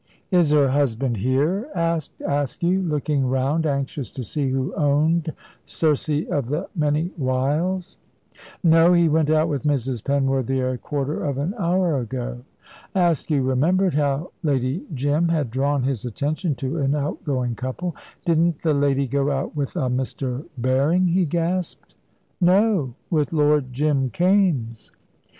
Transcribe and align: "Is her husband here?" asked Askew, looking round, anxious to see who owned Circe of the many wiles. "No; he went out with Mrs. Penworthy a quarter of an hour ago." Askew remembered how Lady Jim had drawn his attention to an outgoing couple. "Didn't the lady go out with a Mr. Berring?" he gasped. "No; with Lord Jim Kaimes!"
"Is 0.31 0.49
her 0.49 0.69
husband 0.69 1.17
here?" 1.17 1.69
asked 1.75 2.19
Askew, 2.27 2.81
looking 2.81 3.27
round, 3.27 3.67
anxious 3.67 4.09
to 4.13 4.23
see 4.23 4.49
who 4.49 4.73
owned 4.73 5.31
Circe 5.63 6.09
of 6.09 6.47
the 6.47 6.67
many 6.75 7.11
wiles. 7.19 7.97
"No; 8.63 8.93
he 8.93 9.07
went 9.07 9.29
out 9.29 9.47
with 9.47 9.61
Mrs. 9.61 10.01
Penworthy 10.03 10.59
a 10.59 10.79
quarter 10.79 11.23
of 11.23 11.37
an 11.37 11.53
hour 11.55 11.99
ago." 11.99 12.39
Askew 12.95 13.43
remembered 13.43 13.93
how 13.93 14.31
Lady 14.41 14.83
Jim 14.95 15.27
had 15.27 15.51
drawn 15.51 15.83
his 15.83 16.03
attention 16.03 16.55
to 16.55 16.77
an 16.79 16.95
outgoing 16.95 17.53
couple. 17.53 17.95
"Didn't 18.25 18.63
the 18.63 18.73
lady 18.73 19.05
go 19.05 19.29
out 19.29 19.55
with 19.55 19.75
a 19.75 19.87
Mr. 19.87 20.43
Berring?" 20.59 21.09
he 21.09 21.25
gasped. 21.25 21.93
"No; 22.41 22.95
with 23.11 23.31
Lord 23.33 23.71
Jim 23.71 24.09
Kaimes!" 24.09 24.89